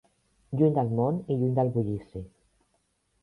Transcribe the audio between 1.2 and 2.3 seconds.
i lluny del bullici